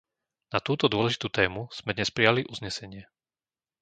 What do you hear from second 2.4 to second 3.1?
uznesenie.